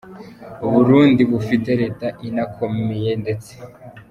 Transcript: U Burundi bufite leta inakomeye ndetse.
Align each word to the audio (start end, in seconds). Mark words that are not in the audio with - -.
U 0.65 0.67
Burundi 0.73 1.21
bufite 1.31 1.69
leta 1.81 2.07
inakomeye 2.27 3.11
ndetse. 3.21 3.53